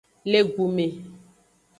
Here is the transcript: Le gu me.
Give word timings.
Le 0.31 0.39
gu 0.53 0.65
me. 0.75 0.85